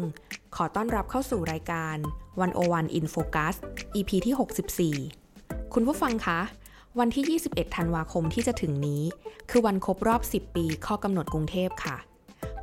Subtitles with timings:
[0.55, 1.97] ขอต้อนรับเข้าสู่รายการ
[2.47, 3.55] 101 In Focus
[3.95, 6.39] EP ที่ 64 คุณผู้ฟังคะ
[6.99, 9.03] วันที่ 21 ธันวาคมที่จะถึงนี้
[9.49, 11.97] คือวันครบรอบ 10 ปีข้อกำหนดกรุงเทพค่ะ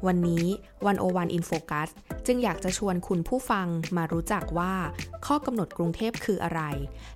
[0.07, 0.45] วันนี้
[0.87, 1.89] วันโอวันอินโฟกัส
[2.27, 4.73] จึงอยากจะชวนคุณผู้ฟังมารู้จักว่า
[5.27, 6.63] ข้อกำหนดกรุงเทพคืออะไร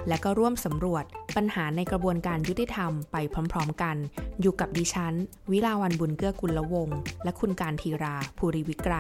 [0.09, 1.05] และก็ร่วมสำรวจ
[1.37, 3.17] ปัญหาในกระบวนการยุติธรรมไป
[3.53, 3.97] พร้อมๆกัน
[4.41, 5.15] อยู่กับดิฉัน
[5.51, 6.89] วิลาวันบุญเกื้อกุลวง
[7.25, 8.95] และคุณการทีราภูริวิกร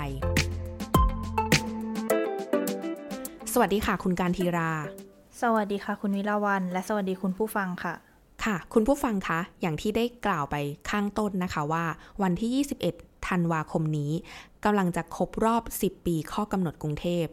[3.53, 4.71] สวัสดีค่ะ คุณการทีรา
[5.41, 7.95] สวัสดีค่ะ คุณวิลาวัน และสวัสดีคุณผู้ฟังค่ะ
[8.45, 10.57] ค่ะ คุณผู้ฟังคะ อย่างที่ได้กล่าวไป
[10.91, 11.85] ข้างต้นนะคะว่า
[12.23, 14.13] วันที่ 21 ธันวาคมนี้
[14.65, 17.27] กำลังจะครบรอบ 10 ปีข้อกำหนดกรุงเทพ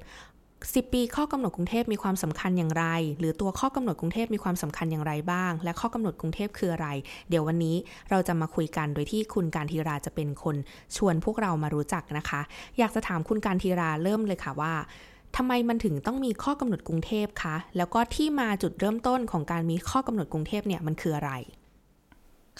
[0.48, 2.86] 10 ปีข้อกำหนดกรุงเทพมีความสำคัญอย่างไร
[3.20, 6.88] หรือตัวข้อกำหนดกรุงเทพมีความสำคัญอย่างไรบ้าง และข้อกำหนดกรุงเทพคืออะไร
[7.30, 7.76] เดี๋ยววันนี้
[8.10, 10.56] เราจะมาคุยกันโดยที่คุณการทีราจะเป็นคน
[10.96, 12.42] ชวนพวกเรามารู้จักนะคะ
[12.78, 14.74] อยากจะถามคุณการทีราเริ่มเลยค่ะว่า
[15.36, 21.32] ทำไมมันถึงต้องมีข้อกำหนดกรุงเทพคะแล้วก็ที่มาจุดเริ่มต้นของการมีข้อกำหนดกรุงเทพเนี่ยมันคืออะไร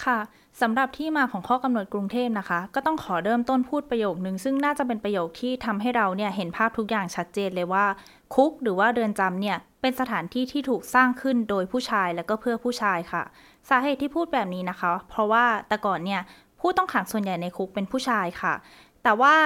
[0.04, 0.18] ค่ะ
[0.60, 7.86] สำหรับที่มาของข้อกำหนดกรุงเทพนะคะ ก็ต้องขอเริ่มต้นพูดประโยคนึง ซึ่งน่าจะเป็นประโยคที่ทำให้เราเนี่ยเห็นภาพทุกอย่างชัดเจนเลยว่า
[8.34, 13.22] คุกหรือว่าเรือนจำเนี่ยเป็นสถานที่ที่ถูกสร้างขึ้นโดยผู้ชายและก็เพื่อผู้ชายค่ะ
[13.68, 16.20] สาเหตุที่พูดแบบนี้นะคะ เพราะว่าแต่ก่อนเนี่ย
[16.60, 18.54] ผู้ต้องขังส่วนใหญ่ในคุกเป็นผู้ชายค่ะ
[19.08, 19.36] แต่ว่า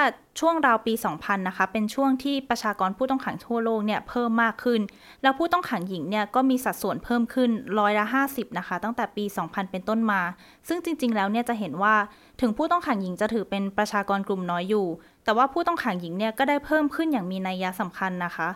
[0.40, 4.80] ช่วงราวปี 2000 นะคะ เป็นช่วงที่ประชากรผู้ต้องขังทั่วโลกเนี่ยเพิ่มมากขึ้น
[5.22, 10.20] แล้วผู้ต้องขังหญิงเนี่ยก็มีสัดส่วนเพิ่มขึ้นร้อยละ 50 นะคะ ตั้งแต่ปี 2000 เป็นต้นมา
[10.68, 11.94] ซึ่งจริง ๆ แล้วเนี่ยจะเห็นว่า
[12.40, 14.86] ถึงผู้ต้องขังหญิงจะถือเป็นประชากรกลุ่มน้อยอยู่
[15.24, 18.48] แต่ว่าผู้ต้องขังหญิงเนี่ยก็ได้เพิ่มขึ้นอย่างมีนัยยะสำคัญนะคะ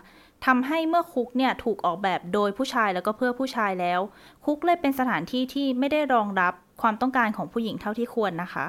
[0.45, 3.99] ทำให้เมื่อคุกเนี่ยถูกออกแบบโดยผู้ชายแล้วก็เพื่อผู้ชายแล้ว
[4.45, 8.65] คุกเลยเป็นสถานที่ที่ไม่ได้รองรับความต้องการของผู้หญิงเท่าที่ควรนะคะ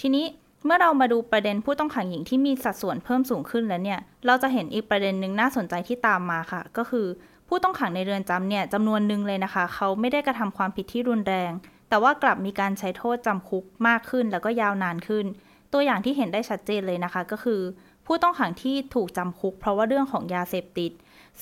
[0.00, 0.24] ทีนี้
[0.66, 7.06] เมื่อเรามาดูประเด็นผู้ต้องขังหญิงที่มีสัดส่วนเพิ่มสูงขึ้นแล้วเนี่ย เราจะเห็นอีกประเด็นหนึ่งน่าสนใจที่ตามมาค่ะ ก็คือ
[7.48, 11.52] ผู้ต้องขังในเรือนจำเนี่ยจำนวนหนึ่งเลยนะคะ เขาไม่ได้กระทำความผิดที่รุนแรง
[11.88, 15.24] แต่ว่ากลับมีการใช้โทษจำคุกมากขึ้นแล้วก็ยาวนานขึ้น
[15.72, 17.60] ตัวอย่างที่เห็นได้ชัดเจนเลยนะคะ ก็คือ
[18.06, 20.92] ผู้ต้องขังที่ถูกจำคุก เพราะว่าเรื่องของยาเสพติด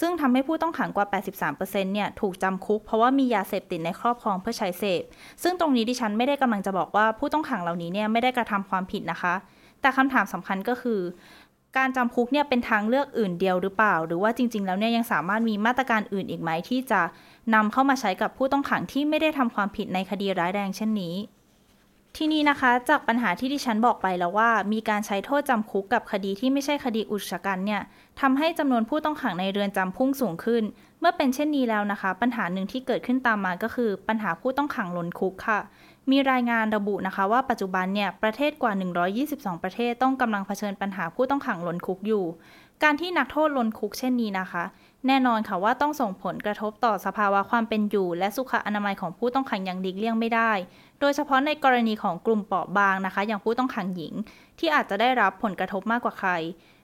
[0.00, 1.06] ซึ่งทำให้ผู้ต้องขังกว่า
[1.50, 5.02] 83%เนี่ยถูกจำคุก เพราะว่ามียาเสพติดในครอบครองเพื่อใช้เสพ
[5.42, 9.34] ซึ่งตรงนี้ดิฉันไม่ได้กำลังจะบอกว่าผู้ต้องขังเหล่านี้เนี่ยไม่ได้กระทำความผิดนะคะ
[9.80, 11.00] แต่คำถามสำคัญก็คือ
[11.76, 17.00] การจำคุกเนี่ยเป็นทางเลือกอื่นเดียวหรือเปล่า หรือว่าจริง ๆ แล้วเนี่ยยังสามารถมีมาตรการอื่นอีกไหมที่จะ
[17.54, 21.14] นำเข้ามาใช้กับผู้ต้องขังที่ไม่ได้ทำความผิดในคดีร้ายแรงเช่นนี้
[22.16, 27.82] ที่นี้นะคะจากปัญหาที่ดิฉันบอกไปแล้วว่า มีการใช้โทษจำคุกกับคดีที่ไม่ใช่คดีอุกชะกันเนี่ย
[28.20, 30.62] ทำให้จำนวนผู้ต้องขังในเรือนจำพุ่งสูงขึ้น
[31.00, 35.60] เมื่อเป็นเช่นนี้แล้วนะคะ ปัญหาหนึ่งที่เกิดขึ้นตามมาก็คือ ปัญหาผู้ต้องขังล้นคุกค่ะ
[36.10, 38.72] มีรายงานระบุนะคะว่าปัจจุบันเนี่ยประเทศกว่า
[39.18, 42.24] 122 ประเทศต้องกำลังเผชิญปัญหาผู้ต้องขังล้นคุกอยู่
[42.82, 44.64] การที่นักโทษล้นคุกเช่นนี้นะคะ
[45.06, 50.52] แน่นอนค่ะว่าต้องส่งผลกระทบต่อสภาวะความเป็นอยู่ และสุขอนามัยของผู้ต้องขังอย่างดีเลี่ยงไม่ได้
[51.00, 54.14] โดยเฉพาะในกรณีของกลุ่มเปราะบางนะคะ อย่างผู้ต้องขังหญิง
[54.58, 56.30] ที่อาจจะได้รับผลกระทบมากกว่าใคร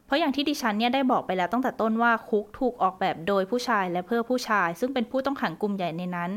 [0.07, 6.31] เพราะอย่างที่ดิฉันเนี่ยได้บอกไปแล้วตั้งแต่ต้นว่าคุกถูกออกแบบโดยผู้ชายและเพื่อผู้ชาย ซึ่งเป็นผู้ต้องขังกลุ่มใหญ่ในนั้น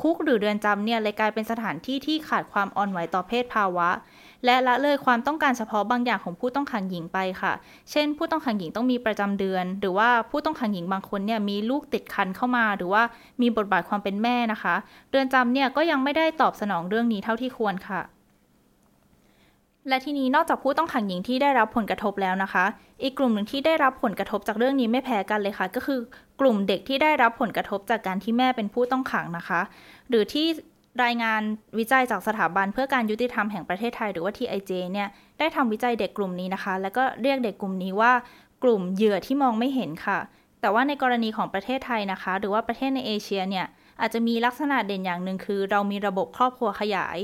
[0.00, 3.88] คุกหรือเรือนจำเนี่ยเลยกลายเป็นสถานที่ที่ขาดความอ่อนไหวต่อเพศภาวะ
[4.44, 7.52] และละเลยความต้องการเฉพาะบางอย่างของผู้ต้องขังหญิงไปค่ะ
[7.90, 13.02] เช่น ผู้ต้องขังหญิงต้องมีประจำเดือน หรือว่าผู้ต้องขังหญิงบางคนเนี่ยมีลูกติดคันเข้ามา หรือว่า
[13.40, 14.74] มีบทบาทความเป็นแม่นะคะ
[15.10, 18.02] เรือนจำเนี่ยก็ยังไม่ได้ตอบสนองเรื่องนี้เท่าที่ควรค่ะ
[19.88, 22.64] และทีนี้นอกจากผู้ต้องขังหญิงที่ได้รับผลกระทบแล้วนะคะ
[23.02, 25.98] อีกกลุ่มหนึ่งที่ได้รับผลกระทบจากเรื่องนี้ไม่แพ้กันเลยค่ะ ก็คือ
[26.40, 29.60] กลุ่มเด็กที่ได้รับผลกระทบจากการที่แม่เป็นผู้ต้องขังนะคะ
[30.08, 30.46] หรือที่
[31.04, 31.42] รายงาน
[31.78, 35.08] วิจัยจากสถาบันเพื่อการยุติธรรมแห่งประเทศไทยหรือว่า TIJ เนี่ย
[35.38, 38.12] ได้ทำวิจัยเด็กกลุ่มนี้นะคะ แล้วก็เรียกเด็กกลุ่มนี้ว่า
[38.62, 40.18] กลุ่มเหยื่อที่มองไม่เห็นค่ะ
[40.60, 43.66] แต่ว่าในกรณีของประเทศไทยนะคะ หรือว่าประเทศในเอเชียเนี่ย
[44.00, 47.18] อาจจะมีลักษณะเด่นอย่างหนึ่งคือ เรามีระบบครอบครัวขยาย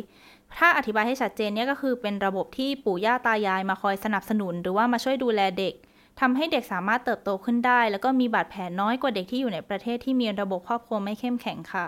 [0.58, 5.74] ถ้าอธิบายให้ชัดเจนเนี่ยก็คือเป็นระบบที่ปู่ย่าตายายมาคอยสนับสนุน หรือว่ามาช่วยดูแลเด็ก
[6.20, 11.86] ทำให้เด็กสามารถเติบโตขึ้นได้ แล้วก็มีบาดแผลน้อยกว่าเด็กที่อยู่ในประเทศที่มีระบบครอบครัวไม่เข้มแข็งค่ะ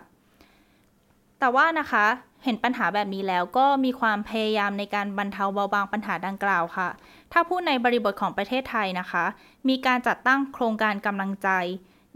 [1.38, 2.06] แต่ว่านะคะ
[2.44, 6.88] เห็นปัญหาแบบนี้แล้วก็มีความพยายามในการบรรเทาเบาบางปัญหาดังกล่าวค่ะ
[7.32, 9.24] ถ้าพูดในบริบทของประเทศไทยนะคะ
[9.68, 11.48] มีการจัดตั้งโครงการกำลังใจ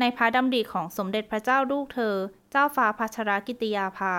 [0.01, 2.15] ในพระดำริของสมเด็จพระเจ้าลูกเธอ
[2.51, 4.15] เจ้าฟ้าพัชรกิติยาภา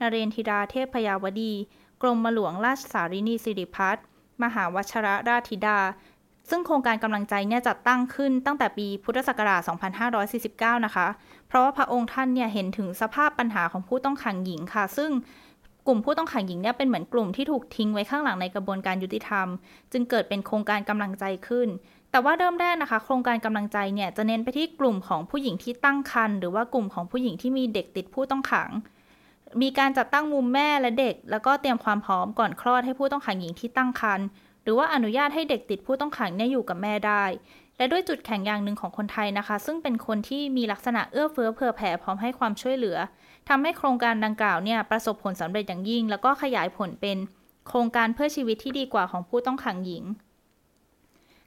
[0.00, 1.52] นเรนทิราเทพพยาวดี
[2.02, 4.04] กรมหลวงราชสารินีสิริพัฒน์
[4.42, 5.78] มหาวชระราชธิดา
[6.50, 9.60] ซึ่งโครงการกำลังใจเนี่ยจัดตั้งขึ้นตั้งแต่ปีพุทธศักราช
[10.22, 11.06] 2549 นะคะ
[11.48, 15.10] เพราะว่าพระองค์ท่านเนี่ยเห็นถึงสภาพปัญหาของผู้ต้องขังหญิงค่ะ ซึ่ง
[15.86, 19.46] กลุ่มผู้ต้องขังหญิงเนี่ยเป็นเหมือนกลุ่มที่ถูกทิ้งไว้ข้างหลังในกระบวนการยุติธรรม
[19.92, 21.68] จึงเกิดเป็นโครงการกำลังใจขึ้น
[22.10, 28.70] แต่ว่าเริ่มแรกนะคะ โครงการกำลังใจเนี่ยจะเน้นไปที่กลุ่มของผู้หญิงที่ตั้งครรภ์หรือว่ากลุ่มของผู้หญิงที่มีเด็กติดผู้ต้องขัง
[29.62, 34.26] มีการจัดตั้งมุมแม่และเด็ก แล้วก็เตรียมความพร้อมก่อนคลอดให้ผู้ต้องขังหญิงที่ตั้งครรภ์
[34.62, 37.24] หรือว่าอนุญาตให้เด็กติดผู้ต้องขังเนี่ยอยู่กับแม่ได้
[37.76, 42.96] และด้วยจุดแข็งอย่างหนึ่งของคนไทยนะคะ ซึ่งเป็นคนที่มีลักษณะเอื้อเฟื้อเผื่อแผ่พร้อมให้ความช่วยเหลือ
[43.48, 47.18] ทำให้โครงการดังกล่าวเนี่ยประสบผลสำเร็จอย่างยิ่ง แล้วก็ขยายผลเป็น
[47.68, 50.04] โครงการเพื่อชีวิตที่ดีกว่าของผู้ต้องขังหญิง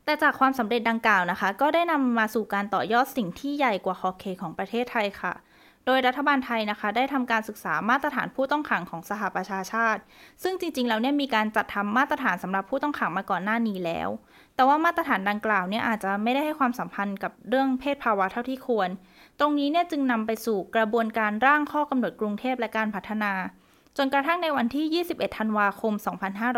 [0.06, 5.34] แต่จากความสำเร็จดังกล่าวนะคะ ก็ได้นำมาสู่การต่อยอดสิ่งที่ใหญ่กว่าขอบเขตของประเทศไทยค่ะ
[5.86, 10.02] โดยรัฐบาลไทยนะคะ ได้ทำการศึกษามาตรฐานผู้ต้องขังของสหประชาชาติ
[10.44, 14.10] ซึ่งจริงๆ แล้วเนี่ยมีการจัดทำมาตรฐานสำหรับผู้ต้องขังมาก่อนหน้านี้แล้ว
[14.56, 18.90] แต่ว่ามาตรฐานดังกล่าวเนี่ยอาจจะไม่ได้ให้ความสัมพันธ์กับเรื่องเพศภาวะเท่าที่ควร
[19.40, 23.34] ตรงนี้เนี่ยจึงนำไปสู่กระบวนการร่างข้อกำหนดกรุงเทพและการพัฒนา
[23.98, 25.94] จนกระทั่งในวันที่ 21 ธันวาคม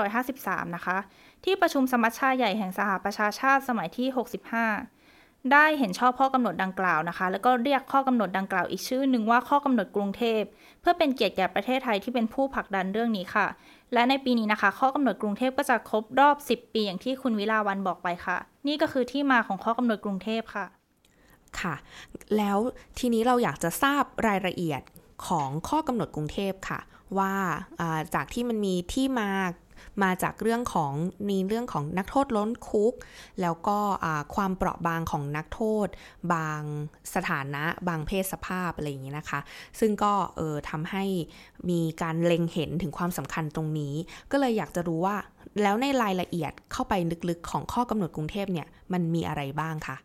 [0.06, 0.98] 2553 นะคะ
[1.44, 4.97] ที่ประชุมสมัชชาใหญ่แห่งสหประชาชาติสมัยที่ 65
[5.54, 10.42] ได้เห็นชอบข้อกำหนดดังกล่าวนะคะ แล้วก็เรียกข้อกำหนดดังกล่าวอีกชื่อหนึ่งว่าข้อกำหนดกรุงเทพ
[10.82, 13.48] เพื่อเป็นเกียรติแก่ประเทศไทยที่เป็นผู้ผลักดันเรื่องนี้ค่ะ
[13.94, 20.66] และในปีนี้นะคะ ข้อกำหนดกรุงเทพก็จะครบรอบ 10 ปีอย่างที่คุณวิลาวันบอกไปค่ะ นี่ก็คือที่มาของข้อกำหนดกรุงเทพค่ะ
[21.60, 21.76] ค่ะ
[22.38, 22.58] แล้ว
[23.00, 24.82] ทีนี้เราอยากจะทราบรายละเอียด
[25.28, 26.80] ของข้อกำหนดกรุงเทพค่ะ
[27.20, 27.34] ว่า
[28.16, 29.30] จากที่มันมีที่มา
[30.04, 30.94] มาจากเรื่องของ
[31.30, 32.94] นีเรื่องของนักโทษล้นคุก
[33.42, 33.78] แล้วก็
[34.36, 35.88] ความเปราะบางของนักโทษ
[36.34, 36.62] บาง
[37.16, 39.40] สถานะ บางเพศสภาพอะไรอย่างนี้นะคะ
[39.80, 41.06] ซึ่งก็เออทำให้
[41.70, 43.94] มีการเล็งเห็นถึงความสำคัญตรงนี้
[44.32, 45.18] ก็เลยอยากจะรู้ว่า
[45.62, 46.94] แล้วในรายละเอียดเข้าไป
[47.30, 49.96] ลึกๆ ของข้อกำหนดกรุงเทพเนี่ยมันมีอะไรบ้างคะ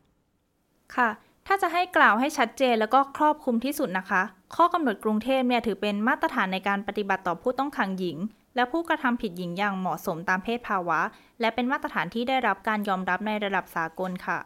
[0.96, 1.08] ค่ะ
[1.46, 4.22] ถ้าจะให้กล่าวให้ชัดเจนแล้วก็ครอบคลุมที่สุดนะคะ
[4.56, 8.18] ข้อกำหนดกรุงเทพเนี่ยถือเป็นมาตรฐานในการปฏิบัติต่อผู้ต้องขังหญิง
[8.56, 11.00] และผู้กระทำผิดหญิงอย่างเหมาะสมตามเพศภาวะ
[11.40, 14.38] และเป็นมาตรฐานที่ได้รับการยอมรับในระดับสากลค่ะ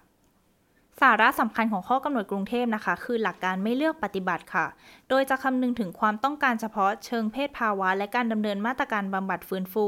[1.02, 4.66] สาระสำคัญของข้อกำหนดกรุงเทพนะคะ คือหลักการไม่เลือกปฏิบัติค่ะ
[5.08, 9.86] โดยจะคำนึงถึงความต้องการเฉพาะเชิงเพศภาวะ และการดำเนินมาตรการบำบัดฟื้นฟู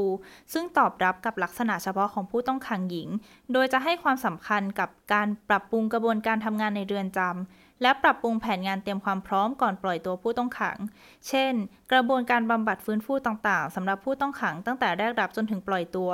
[0.53, 3.09] ซึ่งตอบรับกับลักษณะเฉพาะของผู้ต้องขังหญิง
[3.53, 10.77] โดยจะให้ความสำคัญกับการปรับปรุงกระบวนการทำงานในเรือนจำ และปรับปรุงแผนงานเตรียมความพร้อมก่อนปล่อยตัวผู้ต้องขัง
[11.27, 11.53] เช่น
[11.91, 16.11] กระบวนการบำบัดฟื้นฟูต่างๆสำหรับผู้ต้องขังตั้งแต่แรกรับจนถึงปล่อยตัว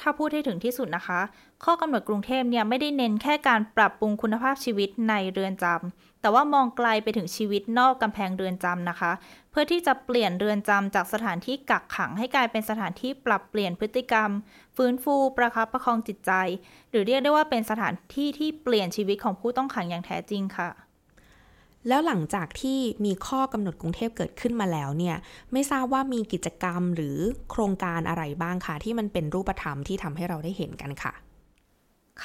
[0.00, 1.20] ถ้าพูดให้ถึงที่สุดนะคะ
[1.64, 9.12] ข้อกำหนดกรุงเทพเนี่ยไม่ได้เน้นแค่การปรับปรุงคุณภาพชีวิตในเรือนจำแต่ว่ามองไกลไปถึงชีวิตนอกกำแพงเรือนจำนะคะ
[9.50, 14.30] เพื่อที่จะเปลี่ยนเรือนจำจากสถานที่กักขัง ให้กลายเป็นสถานที่ปรับเปลี่ยนพฤติกรรม
[14.76, 16.32] ฟื้นฟูประคับประคองจิตใจ
[16.90, 20.85] หรือเรียกได้ว่าเป็นสถานที่ที่เปลี่ยนชีวิตของผู้ต้องขังอย่างแท้จริงค่ะ
[21.88, 25.16] แล้วหลังจากที่มีข้อกำหนดกรุงเทพเกิดขึ้นมาแล้วเนี่ย
[25.52, 27.18] ไม่ทราบว่ามีกิจกรรมหรือ
[27.50, 31.12] โครงการอะไรบ้างคะที่มันเป็นรูปธรรมที่ทำให้เราได้เห็นกันค่ะ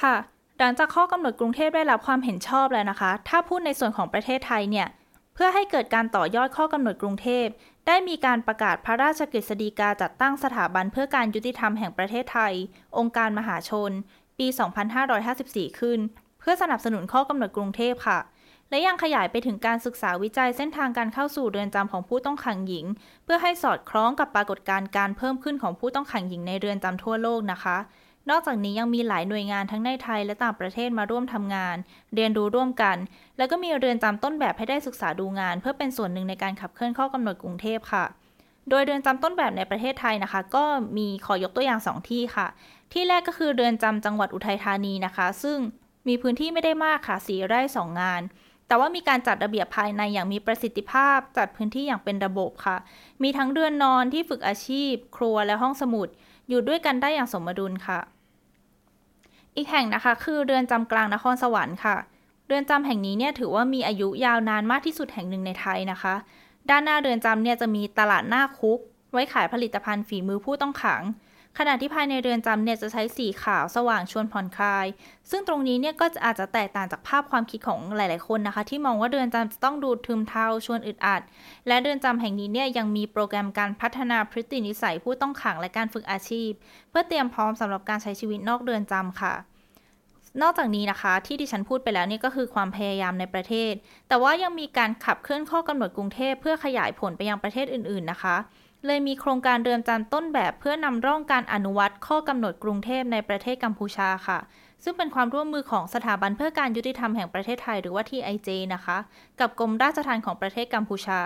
[0.00, 0.16] ค่ะ
[0.58, 4.88] หลังจากข้อกำหนดกรุงเทพได้รับความเห็นชอบแล้วนะคะ ถ้าพูดในส่วนของประเทศไทยเนี่ย
[5.34, 7.46] เพื่อให้เกิดการต่อยอดข้อกำหนดกรุงเทพ
[7.86, 12.54] ได้มีการประกาศพระราชกฤษฎีกาจัดตั้งสถาบันเพื่อการยุติธรรมแห่งประเทศไทย
[12.98, 13.90] องค์การมหาชน
[14.38, 14.46] ปี
[15.12, 15.98] 2554 ขึ้น
[16.40, 18.18] เพื่อสนับสนุนข้อกำหนดกรุงเทพค่ะ
[18.72, 22.86] และยังขยายไปถึงการศึกษาวิจัยเส้นทางการเข้าสู่เรือนจำของผู้ต้องขังหญิง
[23.24, 27.76] เพื่อให้สอดคล้องกับปรากฏการณ์การเพิ่มขึ้นของผู้ต้องขังหญิงในเรือนจำทั่วโลกนะคะ
[28.30, 31.76] นอกจากนี้ยังมีหลายหน่วยงานทั้งในไทยและต่างประเทศมาร่วมทำงาน
[32.14, 32.96] เรียนรู้ร่วมกัน
[33.38, 38.04] แล้วก็มีเรือนจำต้นแบบให้ได้ศึกษาดูงาน เพื่อเป็นส่วนหนึ่งในการขับเคลื่อนข้อกำหนดกรุงเทพค่ะ
[38.68, 40.64] โดยเรือนจำต้นแบบในประเทศไทยนะคะ ก็
[40.96, 42.46] มีขอยกตัวอย่าง 2 ที่ค่ะ
[42.92, 45.58] ที่แรกก็คือเรือนจำจังหวัดอุทัยธานีนะคะ ซึ่ง
[46.08, 48.22] มีพื้นที่ไม่ได้มากค่ะสีไร่สองงาน
[48.72, 52.76] แต่ว่ามีการจัดระเบียบภายในอย่างมีประสิทธิภาพ จัดพื้นที่อย่างเป็นระบบค่ะ
[53.22, 56.08] มีทั้งเรือนนอนที่ฝึกอาชีพ ครัวและห้องสมุด
[56.48, 58.00] อยู่ด้วยกันได้อย่างสมดุลค่ะ
[59.56, 61.96] อีกแห่งนะคะ คือเรือนจำกลางนครสวรรค์ค่ะ
[62.46, 66.14] เรือนจำแห่งนี้เนี่ยถือว่ามีอายุยาวนานมากที่สุดแห่งหนึ่งในไทยนะคะ
[66.70, 68.78] ด้านหน้าเรือนจำเนี่ยจะมีตลาดหน้าคุก
[69.12, 71.02] ไว้ขายผลิตภัณฑ์ฝีมือผู้ต้องขัง
[71.58, 74.86] ขณะที่ภายในเรือนจำเนี่ยจะใช้สีขาวสว่างชวนผ่อนคลาย
[75.30, 81.22] ซึ่งตรงนี้เนี่ยก็อาจจะแตกต่างจากภาพความคิดของหลาย ๆ คนนะคะ ที่มองว่าเรือนจำจะต้องดูทึมเทาชวนอึดอัด
[81.68, 86.50] และเรือนจำแห่งนี้เนี่ยยังมีโปรแกรมการพัฒนาพฤตินิสัยผู้ต้องขังและการฝึกอาชีพ
[86.90, 89.34] เพื่อเตรียมพร้อมสำหรับการใช้ชีวิตนอกเรือนจำค่ะ
[90.42, 93.72] นอกจากนี้นะคะที่ดิฉันพูดไปแล้วนี่ก็คือความพยายามในประเทศ
[94.08, 98.36] แต่ว่ายังมีการขับเคลื่อนข้อกำหนดกรุงเทพเพื่อขยายผลไปยังประเทศอื่น ๆ นะคะ
[98.86, 104.38] เลยมีโครงการเรือนจำต้นแบบเพื่อนำร่องการอนุวัตข้อกำหนดกรุงเทพในประเทศกัมพูชาค่ะ
[104.84, 108.98] ซึ่งเป็นความร่วมมือของสถาบันเพื่อการยุติธรรมแห่งประเทศไทยหรือว่าที่ IJ นะคะ
[109.40, 111.20] กับกรมราชทัณฑ์ของประเทศกัมพูชา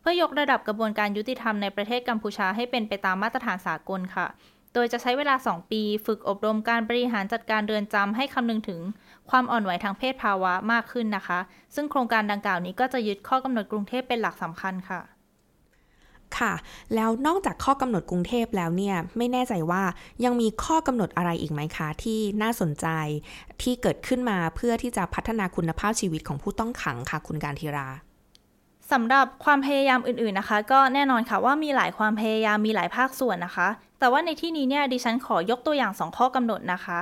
[0.00, 4.26] เพื่อยกระดับกระบวนการยุติธรรมในประเทศกัมพูชาให้เป็นไปตามมาตรฐานสากลค่ะ
[4.74, 8.80] โดยจะใช้เวลา 2 ปี ฝึกอบรมการบริหารจัดการเรือนจำให้คำนึงถึง
[9.30, 11.38] ความอ่อนไหวทางเพศภาวะมากขึ้นนะคะ
[11.74, 15.17] ซึ่งโครงการดังกล่าวนี้ก็จะยึดข้อกำหนดกรุงเทพเป็นหลักสำคัญค่ะ
[16.38, 16.52] ค่ะ
[16.94, 19.82] แล้วนอกจากข้อกำหนดกรุงเทพแล้วเนี่ย ไม่แน่ใจว่า
[20.24, 22.86] ยังมีข้อกำหนดอะไรอีกไหมคะ ที่น่าสนใจ
[23.62, 27.88] ที่เกิดขึ้นมาเพื่อที่จะพัฒนาคุณภาพชีวิตของผู้ต้องขังค่ะคุณการทีรา
[28.92, 33.68] สำหรับความพยายามอื่นๆนะคะ ก็แน่นอนค่ะว่ามีหลายความพยายามมีหลายภาคส่วนนะคะ
[33.98, 37.00] แต่ว่าในที่นี้เนี่ยดิฉันขอยกตัวอย่าง 2 ข้อกำหนดนะคะ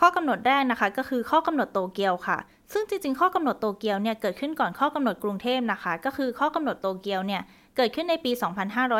[0.00, 2.38] ข้อกำหนดแรกนะคะ ก็คือข้อกำหนดโตเกียวค่ะ
[2.72, 7.42] ซึ่งจริงๆ ข้อกำหนดโตเกียวเนี่ยเกิดขึ้นก่อนข้อกำหนดกรุงเทพนะคะ ก็คือข้อกำหนดโตเกียวเนี่ย
[7.76, 8.32] เกิดขึ้นในปี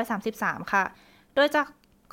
[0.02, 0.84] 2533 ค่ะ
[1.34, 1.62] โดยจะ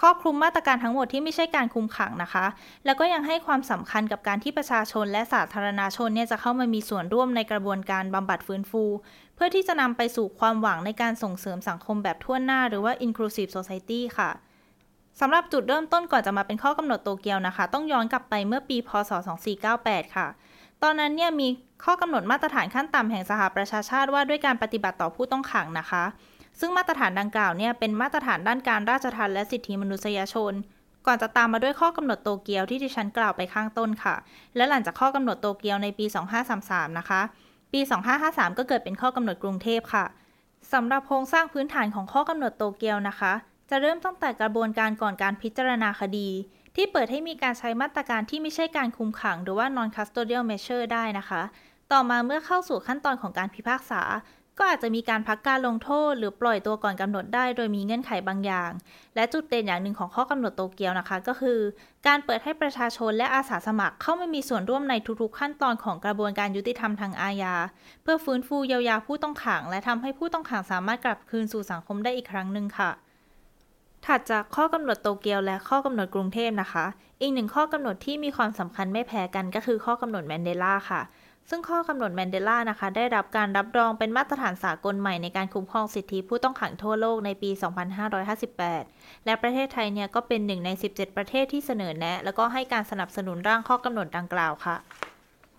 [0.01, 2.45] ครอบคลุมมาตรการทั้งหมดที่ไม่ใช่การคุมขังนะคะ
[2.85, 8.83] แล้วก็ยังให้ความสำคัญกับการที่ประชาชนและสาธารณชนเนี่ยจะเข้ามามีส่วนร่วมในกระบวนการบำบัดฟื้นฟู
[9.35, 14.29] เพื่อที่จะนำไปสู่ความหวังในการส่งเสริมสังคมแบบทั่วหน้าหรือว่า inclusive society ค่ะ
[15.19, 19.11] สำหรับจุดเริ่มต้นก่อนจะมาเป็นข้อกำหนดโตเกียวนะคะ ต้องย้อนกลับไปเมื่อปี พศ
[19.63, 20.27] 2498 ค่ะ
[20.83, 21.47] ตอนนั้นเนี่ยมี
[21.83, 26.03] ข้อกำหนดมาตรฐานขั้นต่ำแห่งสหประชาชาติว่าด้วยการปฏิบัติต่อผู้ต้องขังนะคะ
[26.59, 30.53] ซึ่งมาตรฐานดังกล่าวเนี่ยเป็นมาตรฐานด้านการราชทัณฑ์และสิทธิมนุษยชน
[31.05, 34.15] ก่อนจะตามมาด้วยข้อกำหนดโตเกียวที่ดิฉันกล่าวไปข้างต้นค่ะ
[34.55, 36.05] และหลังจากข้อกำหนดโตเกียวในปี
[36.51, 37.21] 2533 นะคะ
[37.73, 37.81] ปี
[38.19, 40.05] 2553 ก็เกิดเป็นข้อกำหนดกรุงเทพค่ะ
[40.73, 43.33] สำหรับโครงสร้างพื้นฐานของข้อกำหนดโตเกียวนะคะ
[43.69, 46.29] จะเริ่มตั้งแต่กระบวนการก่อนการพิจารณาคดี
[46.75, 51.41] ที่เปิดให้มีการใช้มาตรการที่ไม่ใช่การคุมขัง หรือว่า non custodial measure ได้นะคะ
[51.91, 54.01] ต่อมาเมื่อเข้าสู่ขั้นตอนของการพิพากษา
[54.59, 58.71] ก็อาจจะมีการพักการลงโทษ หรือปล่อยตัวก่อนกำหนดได้โดยมีเงื่อนไขบางอย่าง
[59.15, 61.59] และจุดเด่นอย่างหนึ่งของข้อกำหนดโตเกียวนะคะ ก็คือ
[62.07, 67.55] การเปิดให้ประชาชนและอาสาสมัครเข้ามามีส่วนร่วมในทุกๆ ขั้นตอนของกระบวนการยุติธรรมทางอาญา
[68.03, 72.91] เพื่อฟื้นฟูเยียวยาผู้ต้องขัง และทำให้ผู้ต้องขังสามารถกลับคืนสู่สังคมได้อีกครั้งหนึ่งค่ะ
[74.05, 76.85] ถัดจากข้อกำหนดโตเกียวและข้อกำหนดกรุงเทพนะคะ
[77.21, 81.01] อีกหนึ่งข้อกำหนดที่มีความสำคัญไม่แพ้กันก็คือข้อกำหนดแมนเดลาค่ะ
[81.49, 87.49] ซึ่งข้อกำหนดแมนเดลานะคะ ได้รับการรับรองเป็นมาตรฐานสากลใหม่ในการคุ้มครองสิทธิผู้ต้องขังทั่วโลกในปี
[88.57, 94.75] 2558 และประเทศไทยเนี่ยก็เป็นหนึ่งใน 17 ประเทศที่เสนอแนะ แล้วก็ให้การสนับสนุนร่างข้อกำหนดดังกล่าวค่ะ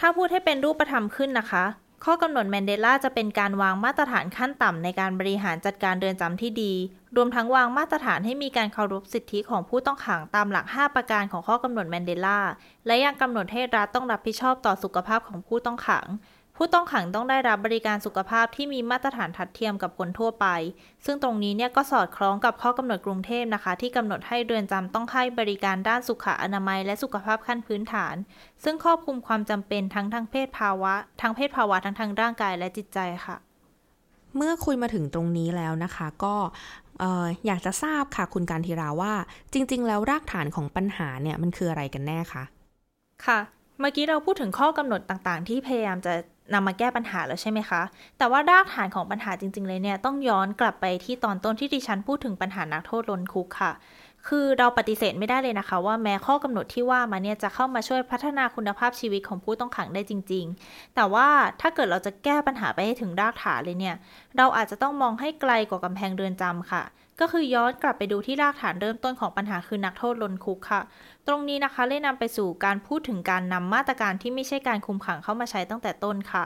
[0.01, 1.65] ถ้าพูดให้เป็นรูปธรรมขึ้นนะคะ
[2.05, 6.73] ข้อกำหนดแมนเดลาจะเป็นการวางมาตรฐานขั้นต่ำในการบริหารจัดการเรือนจำที่ดี
[7.17, 12.39] รวมทั้งวางมาตรฐานให้มีการเคารพสิทธิของผู้ต้องขังตามหลัก 5 ประการของข้อกำหนดแมนเดลา
[12.87, 16.07] และยังกำหนดให้รัฐต้องรับผิดชอบต่อสุขภาพของผู้ต้องขัง
[16.63, 20.47] ผู้ต้องขังต้องได้รับบริการสุขภาพที่มีมาตรฐานทัดเทียมกับคนทั่วไป
[21.05, 28.15] ซึ่งตรงนี้เนี่ยก็สอดคล้องกับข้อกำหนดกรุงเทพนะคะ ที่กำหนดให้เรือนจำต้องให้บริการด้านสุขอนามัย และสุขภาพขั้นพื้นฐาน
[28.65, 33.37] ซึ่งครอบคลุมความจำเป็นทั้งทางเพศภาวะทั้งเพศภาวะทั้งทางร่างกายและจิตใจค่ะ
[34.37, 36.35] เมื่อคุยมาถึงตรงนี้แล้วนะคะก็
[37.47, 39.13] อยากจะทราบค่ะคุณการทีราว่า
[39.53, 42.45] จริง ๆ แล้วรากฐานของปัญหาเนี่ยมันคืออะไรกันแน่คะ
[43.27, 43.41] ค่ะ
[43.81, 46.15] เมื่อกี้เราพูดถึงข้อกำหนดต่างๆ ที่พยายามจะ
[46.53, 47.83] นำมาแก้ปัญหาแล้วใช่ไหมคะ
[48.19, 53.73] แต่ว่ารากฐานของปัญหาจริง ๆ เลยเนี่ย ต้องย้อนกลับไปที่ตอนต้นที่ดิฉันพูดถึงปัญหานักโทษล้นคุกค่ะ
[54.29, 61.29] คือเราปฏิเสธไม่ได้เลยนะคะ ว่าแม้ข้อกำหนดที่ว่ามาเนี่ยจะเข้ามาช่วยพัฒนาคุณภาพชีวิตของผู้ต้องขังได้จริง ๆ แต่ว่า
[61.61, 63.97] ถ้าเกิดเราจะแก้ปัญหาไปให้ถึงรากฐานเลยเนี่ย
[64.37, 66.83] เราอาจจะต้องมองให้ไกลกว่ากำแพงเรือนจำค่ะ
[67.21, 70.81] ก็คือย้อนกลับไปดูที่รากฐานเริ่มต้นของปัญหาคือนักโทษล้นคุกค่ะ
[71.27, 76.45] ตรงนี้นะคะเลยนำไปสู่การพูดถึงการนำมาตรการที่ไม่ใช่การคุมขังเข้ามาใช้ตั้งแต่ต้นค่ะ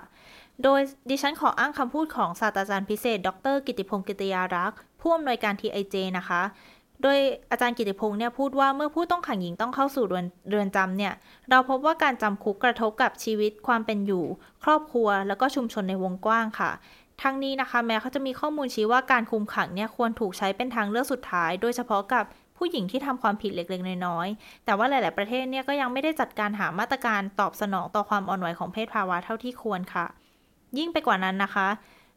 [0.63, 0.81] โดย
[1.11, 6.43] ดิฉันขออ้างคำพูดของศาสตราจารย์พิเศษ ดร กิติพงศ์กิติยารักษ์ผู้อำนวยการ TIJ นะคะ
[7.03, 7.19] โดย
[7.51, 11.13] อาจารย์กิติพงศ์เนี่ยพูดว่าเมื่อผู้ต้องขังหญิงต้องเข้าสู่เรือนเรือนจำเนี่ย
[11.51, 14.25] เราพบว่าการจำคุกกระทบกับชีวิตความเป็นอยู่
[14.65, 16.71] ครอบครัว แล้วก็ชุมชนในวงกว้างค่ะ
[17.23, 22.25] ทั้งนี้นะคะแม้เขาจะมีข้อมูลชี้ว่าการคุมขังเนี่ยควรถูกใช้เป็นทางเลือกสุดท้าย โดยเฉพาะกับ
[22.57, 30.07] ผู้หญิงที่ทำความผิดเล็กๆ น้อยๆ แต่ว่าหลาย ๆ ประเทศเนี่ยก็ยังไม่ได้จัดการหามาตรการตอบสนองต่อความอ่อนไหวของเพศภาวะเท่าที่ควรค่ะ
[30.79, 31.69] ยิ่งไปกว่านั้นนะคะ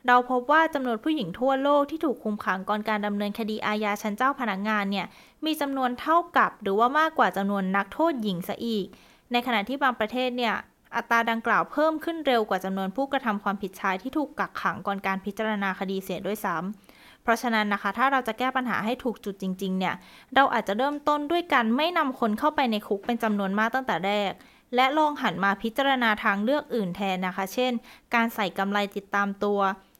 [0.07, 5.05] เราพบว่าจำนวนผู้หญิงทั่วโลกที่ถูกคุมขังก่อนการดำเนินคดีอาญาชั้นเจ้าพนักงานเนี่ย
[5.45, 8.85] มีจำนวนเท่ากับหรือว่ามากกว่าจำนวนนักโทษหญิงซะอีก
[9.31, 10.55] ในขณะที่บางประเทศเนี่ย
[10.95, 19.95] อัตราดังกล่าวเพิ่มขึ้นเร็วกว่าจำนวนผู้กระทำความผิดชายที่ถูกกักขังก่อนการพิจารณาคดีเสียด้วยซ้ำเพราะฉะนั้นนะคะ ถ้าเราจะแก้ปัญหาให้ถูกจุดจริง ๆ เนี่ย
[20.35, 24.31] เราอาจจะเริ่มต้นด้วยการไม่นำคนเข้าไปในคุกเป็นจำนวนมากตั้งแต่แรก
[24.75, 27.71] และลองหันมาพิจารณาทางเลือกอื่นแทนนะคะ เช่น
[28.13, 29.59] การใส่กำไรติดตามตัว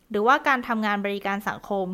[0.10, 1.88] หรือว่าการทำงานบริการสังคม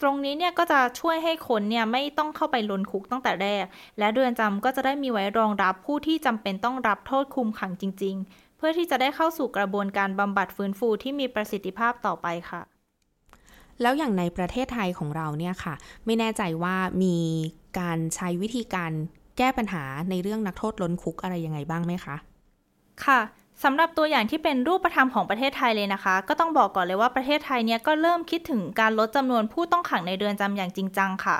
[0.00, 3.64] ตรงนี้เนี่ยก็จะช่วยให้คนเนี่ยไม่ต้องเข้าไปลนคุกตั้งแต่แรก
[3.98, 12.62] และเรือนจำก็จะได้มีไว้รองรับผู้ที่จำเป็นต้องรับโทษคุมขังจริง ๆ เพื่อที่จะได้เข้าสู่กระบวนการบำบัดฟื้นฟูที่มีประสิทธิภาพต่อไปค่ะ
[13.82, 15.74] แล้วอย่างในประเทศไทยของเราเนี่ยค่ะ
[16.06, 17.16] ไม่แน่ใจว่ามี
[17.78, 18.92] การใช้วิธีการ
[19.38, 22.16] แก้ปัญหาในเรื่องนักโทษล้นคุกอะไรยังไงบ้างไหมคะ
[23.04, 23.20] ค่ะ
[23.64, 31.36] สำหรับตัวอย่างที่เป็นรูปธรรมของประเทศไทยเลยนะคะ ก็ต้องบอกก่อนเลยว่าประเทศไทยเนี่ยก็เริ่มคิดถึงการลดจำนวนผู้ต้องขังในเรือนจำอย่างจริงจังค่ะ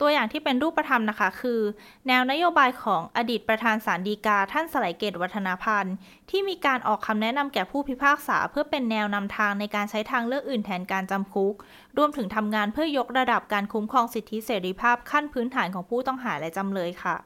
[0.00, 1.60] ตัวอย่างที่เป็นรูปธรรมนะคะ คือ
[2.08, 5.94] แนวนโยบายของอดีตประธานศาลฎีกาท่านสไลเกตวัฒนาพันธ์
[6.30, 11.54] ที่มีการออกคำแนะนำแก่ผู้พิพากษา เพื่อเป็นแนวนำทางในการใช้ทางเลือกอื่นแทนการจำคุก
[11.98, 17.16] รวมถึงทำงานเพื่อยกระดับการคุ้มครองสิทธิเสรีภาพขั้นพื้นฐานของผู้ต้องหาและจำเลยค่ะ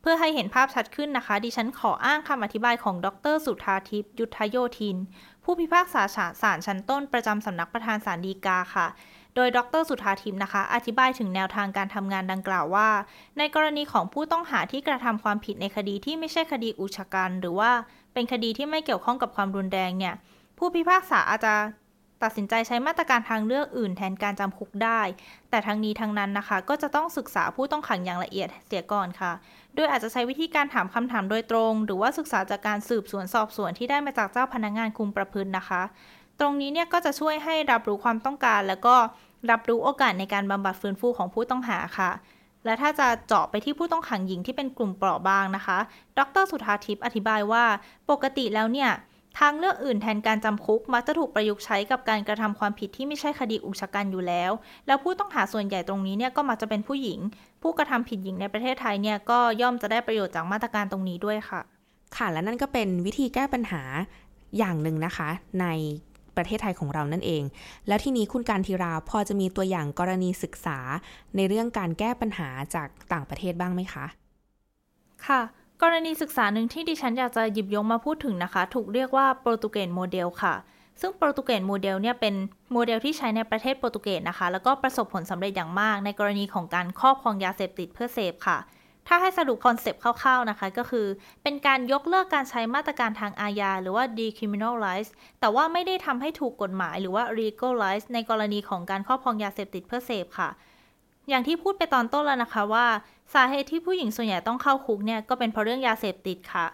[0.00, 4.96] เพื่อให้เห็นภาพชัดขึ้นนะคะ ดิฉันขออ้างคำอธิบายของดร สุธาทิพย์ยุทธโยธิน
[5.44, 6.02] ผู้พิพากษา
[6.42, 8.86] ศาลชั้นต้นประจำสำนักประธานศาลฎีกาค่ะ
[9.34, 12.88] โดยดรสุธาทิพย์นะคะ อธิบายถึงแนวทางการทำงานดังกล่าวว่า
[13.38, 17.70] ในกรณีของผู้ต้องหาที่กระทำความผิดในคดีที่ไม่ใช่คดีอุชกัน หรือว่า
[18.12, 20.14] เป็นคดีที่ไม่เกี่ยวข้องกับความรุนแรงเนี่ย
[20.58, 21.54] ผู้พิพากษาอาจจะ
[22.22, 25.00] ตัดสินใจใช้มาตรการทางเลือกอื่นแทนการจำคุกได้
[25.50, 29.32] แต่ทั้งนี้ทั้งนั้นนะคะ ก็จะต้องศึกษาผู้ต้องขังอย่างละเอียดเสียก่อนค่ะ
[29.74, 35.82] โดยอาจจะใช้วิธีการถามคำถามโดยตรง หรือว่าศึกษาจากการสืบสวนสอบสวนที่ได้มาจากเจ้าพนักงงานคุมประพฤตินะคะ
[36.40, 38.96] ตรงนี้เนี่ยก็จะช่วยให้รับรู้ความต้องการ แล้วก็
[39.50, 42.10] รับรู้โอกาสในการบำบัดฟื้นฟูของผู้ต้องหาค่ะ
[42.64, 45.78] และถ้าจะเจาะไปที่ผู้ต้องขังหญิงที่เป็นกลุ่มเปราะบางนะคะ
[46.18, 47.64] ดรสุธาทิพย์อธิบายว่า
[48.10, 48.90] ปกติแล้วเนี่ย
[49.38, 54.50] ทางเลือกอื่นแทนการจำคุกมักจะถูกประยุกต์ใช้กับการกระทำความผิดที่ไม่ใช่คดีอุกชะกันอยู่แล้ว
[54.86, 57.18] แล้วผู้ต้องหาส่วนใหญ่ตรงนี้เนี่ยก็มักจะเป็นผู้หญิง
[57.62, 61.60] ผู้กระทำผิดหญิงในประเทศไทยเนี่ยก็ย่อมจะได้ประโยชน์จากมาตรการตรงนี้ด้วยค่ะ
[62.16, 63.82] ค่ะและนั่นก็เป็นวิธีแก้ปัญหา
[64.58, 65.28] อย่างหนึ่งนะคะ
[65.60, 65.66] ใน
[66.36, 67.42] ประเทศไทยของเรานั่นเอง
[67.88, 70.78] แล้วทีนี้คุณกานต์ธีราพอจะมีตัวอย่างกรณีศึกษา
[71.36, 74.06] ในเรื่องการแก้ปัญหาจากต่างประเทศบ้างไหมคะ
[75.26, 75.40] ค่ะ
[75.82, 80.54] กรณีศึกษาหนึ่งที่ดิฉันอยากจะหยิบยกมาพูดถึงนะคะ ถูกเรียกว่าโปรตุเกสโมเดลค่ะ
[81.00, 82.34] ซึ่งโปรตุเกสโมเดลเนี่ยเป็น
[82.72, 88.58] โมเดลที่ใช้ในประเทศโปรตุเกสนะคะ แล้วก็ประสบผลสำเร็จอย่างมาก ในกรณีของการครอบครองยาเสพติดเพื่อเสพค่ะ
[89.06, 91.06] ถ้าให้สรุป concept คร่าวๆนะคะ ก็คือ
[91.42, 100.48] เป็นการยกเลิกการใช้มาตรการทางอาญาหรือว่า decriminalize แต่ว่าไม่ได้ทำให้ถูกกฎหมายหรือว่า legalize ในกรณีของการครอบครองยาเสพติดเพื่อเสพค่ะ
[101.28, 102.86] อย่างที่พูดไปตอนต้นแล้วนะคะว่า
[103.34, 106.66] สาเหตุที่ผู้หญิงส่วนใหญ่ต้องเข้าคุกเนี่ยก็เป็นเพราะเรื่องยาเสพติดค่ะ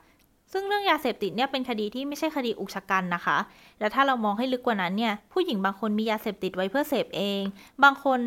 [0.53, 3.37] ซึ่งเรื่องยาเสพติดเนี่ยเป็นคดีที่ไม่ใช่คดีอุกฉกรรจ์นะคะ
[3.81, 7.41] และถ้าเรามองให้ลึกกว่านั้นเนี่ยผู้หญิงบางคนมียาเสพติดไว้เพื่อเสพเอง
[7.85, 8.21] บางคน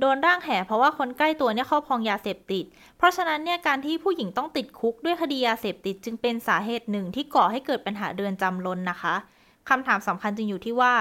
[0.00, 2.64] โดนร่างแห่เพราะว่าคนใกล้ตัวเนี่ยครอบครองยาเสพติด
[2.96, 9.14] เพราะฉะนั้นเนี่ยการที่ผู้หญิงต้องติดคุกด้วยคดียาเสพติดจึงเป็นสาเหตุหนึ่งที่ก่อให้เกิดปัญหาเดือนจำล้นนะคะ
[9.68, 10.92] คำถามสำคัญจึงอยู่ที่ว่า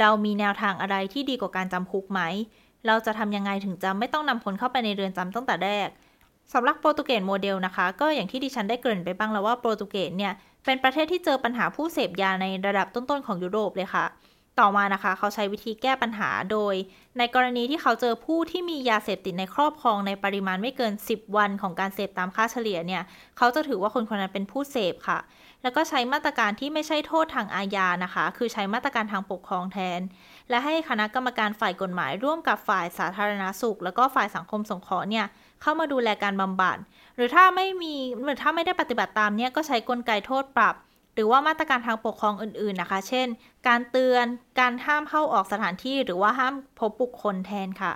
[0.00, 2.20] เรามีแนวทางอะไรที่ดีกว่าการจำคุกไหม
[2.86, 5.88] เราจะทำยังไงถึงจะไม่ต้องนำคนเข้าไปในเรือนจำตั้งแต่แรก
[6.54, 10.32] สำหรับโปรตุเกสโมเดลนะคะ ก็อย่างที่ดิฉันได้เกริ่นไปบ้างแล้วว่าโปรตุเกสเนี่ย
[10.64, 14.06] เป็นประเทศที่เจอปัญหาผู้เสพยาในระดับต้นๆของยุโรปเลยค่ะ
[14.58, 16.74] ต่อมานะคะเขาใช้วิธีแก้ปัญหาโดย
[17.18, 23.02] ในกรณีที่เขาเจอผู้ที่มียาเสพติดในครอบครองในปริมาณไม่เกิน 10 วันของการเสพตามค่าเฉลี่ยเนี่ย
[23.36, 25.18] เขาจะถือว่าคนคนนั้นเป็นผู้เสพค่ะ
[25.62, 30.00] แล้วก็ใช้มาตรการที่ไม่ใช่โทษทางอาญานะคะ คือใช้มาตรการทางปกครองแทน
[30.50, 35.26] และให้คณะกรรมการฝ่ายกฎหมายร่วมกับฝ่ายสาธารณาสุข แล้วก็ฝ่ายสังคมสงเคราะห์เนี่ย
[35.62, 36.76] เข้ามาดูแลการบำบัด
[37.16, 40.74] หรือถ้าไม่มีหรือถ้าไม่ได้ปฏิบัติตามเนี่ยก็ใช้กลไกโทษปรับ
[41.14, 43.26] หรือว่ามาตรการทางปกครองอื่นๆนะคะ เช่น
[43.68, 44.26] การเตือน
[44.60, 47.92] การห้ามเข้าออกสถานที่หรือว่าห้ามพบบุคคลแทนค่ะ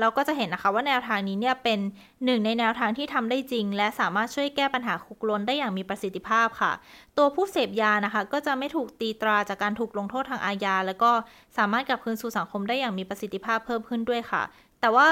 [0.00, 1.78] เราก็จะเห็นนะคะว่าแนวทางนี้เนี่ยเป็น
[2.24, 6.72] หนึ่งในแนวทางที่ทำได้จริง และสามารถช่วยแก้ปัญหาคุกลนได้อย่างมีประสิทธิภาพค่ะ
[7.16, 11.10] ตัวผู้เสพยานะคะ ก็จะไม่ถูกตีตราจากการถูกลงโทษทางอาญา แล้วก็
[11.58, 14.42] สามารถกลับคืนสู่สังคมได้อย่างมีประสิทธิภาพเพิ่มขึ้นด้วยค่ะ
[14.80, 15.08] แต่ว่า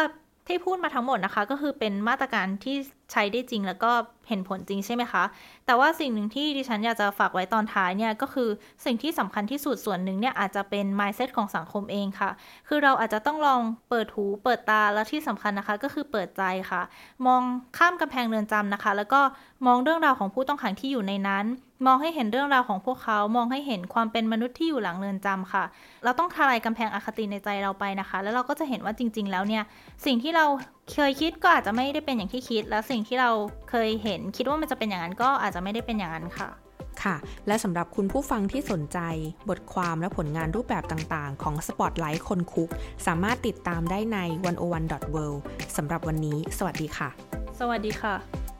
[0.46, 2.76] ที่พูดมาทั้งหมดนะคะ ก็คือเป็นมาตรการที่
[3.12, 3.92] ใช้ได้จริงแล้วก็
[4.28, 5.24] เห็นผลจริงใช่ไหมคะ
[5.66, 8.48] แต่ว่าสิ่งหนึ่งที่ดิฉันอยากจะฝากไว้ตอนท้ายเนี่ยก็คือ
[8.84, 12.30] สิ่งที่สำคัญที่สุดส่วนหนึ่งเนี่ยอาจจะเป็น mindset ของสังคมเองค่ะ
[12.68, 16.82] คือเราอาจจะต้องลองเปิดหูเปิดตาและที่สำคัญนะคะ ก็คือเปิดใจค่ะ
[17.26, 17.42] มอง
[17.78, 19.20] ข้ามกำแพงเรือนจำนะคะ แล้วก็
[19.66, 21.44] มองเรื่องราวของผู้ต้องขังที่อยู่ในนั้น
[21.86, 25.64] มองให้เห็นเรื่องราวของพวกเขา มองให้เห็นความเป็นมนุษย์ที่อยู่หลังเรือนจำค่ะ
[26.04, 29.62] เราต้องทลายกำแพงอคติในใจเราไปนะคะ แล้วเราก็จะเห็นว่าจริง ๆ แล้วเนี่ย
[30.06, 30.46] สิ่งที่เรา
[30.92, 33.30] เคยคิดก็อาจจะไม่ได้เป็นอย่างที่คิด แล้วสิ่งที่เรา
[33.70, 36.48] เคยเห็นคิดว่ามันจะเป็นอย่างนั้นก็อาจจะไม่ได้เป็นอย่างนั้นค่ะ
[37.02, 38.98] ค่ะ และสำหรับคุณผู้ฟังที่สนใจ
[39.48, 42.70] บทความและผลงานรูปแบบต่างๆ ของ Spotlight คนคุก
[43.06, 45.40] สามารถติดตามได้ใน 101.world
[45.76, 47.08] สำหรับวันนี้ สวัสดีค่ะ
[47.60, 48.55] สวัสดีค่ะ